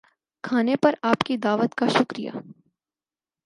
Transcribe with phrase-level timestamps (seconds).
[0.43, 2.31] کھانے پر آپ کی دعوت کا شکریہ